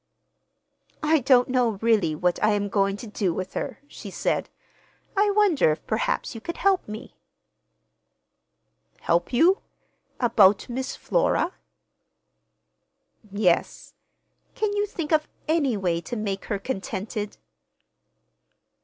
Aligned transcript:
"I 1.03 1.19
don't 1.19 1.47
know, 1.47 1.77
really, 1.79 2.15
what 2.15 2.43
I 2.43 2.53
am 2.53 2.69
going 2.69 2.97
to 2.97 3.05
do 3.05 3.35
with 3.35 3.53
her," 3.53 3.81
she 3.87 4.09
said. 4.09 4.49
"I 5.15 5.29
wonder 5.29 5.71
if 5.71 5.85
perhaps 5.85 6.33
you 6.33 6.41
could 6.41 6.57
help 6.57 6.87
me." 6.87 7.17
"Help 9.01 9.31
you?—about 9.31 10.67
Miss 10.69 10.95
Flora?" 10.95 11.53
"Yes. 13.31 13.93
Can 14.55 14.73
you 14.75 14.87
think 14.87 15.11
of 15.11 15.27
any 15.47 15.77
way 15.77 16.01
to 16.01 16.15
make 16.15 16.45
her 16.45 16.57
contented?" 16.57 17.37